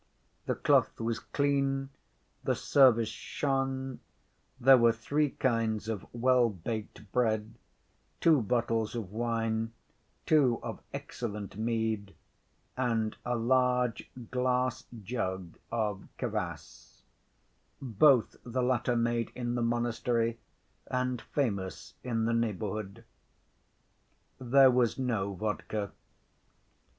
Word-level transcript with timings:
The 0.47 0.55
cloth 0.55 0.99
was 0.99 1.19
clean, 1.19 1.89
the 2.43 2.55
service 2.55 3.07
shone; 3.07 3.99
there 4.59 4.75
were 4.79 4.91
three 4.93 5.29
kinds 5.29 5.87
of 5.87 6.07
well‐baked 6.11 7.11
bread, 7.11 7.53
two 8.19 8.41
bottles 8.41 8.95
of 8.95 9.11
wine, 9.11 9.73
two 10.25 10.59
of 10.63 10.81
excellent 10.91 11.55
mead, 11.55 12.15
and 12.75 13.15
a 13.23 13.35
large 13.35 14.09
glass 14.31 14.85
jug 15.03 15.59
of 15.71 16.07
kvas—both 16.17 17.05
the 18.43 18.63
latter 18.63 18.95
made 18.95 19.31
in 19.35 19.53
the 19.53 19.61
monastery, 19.61 20.39
and 20.87 21.21
famous 21.21 21.93
in 22.03 22.25
the 22.25 22.33
neighborhood. 22.33 23.03
There 24.39 24.71
was 24.71 24.97
no 24.97 25.35
vodka. 25.35 25.91